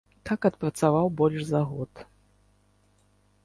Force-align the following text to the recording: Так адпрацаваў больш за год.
Так 0.27 0.47
адпрацаваў 0.49 1.11
больш 1.21 1.39
за 1.51 1.61
год. 1.73 2.03